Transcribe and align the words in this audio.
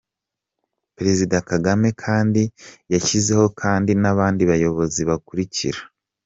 Perezida 0.97 1.37
Kagame 1.49 1.87
kandi 2.03 2.41
yashyizeho 2.93 3.45
kandi 3.61 3.91
n’abandi 4.01 4.41
bayobozi 4.51 5.01
bakurikira:. 5.09 5.79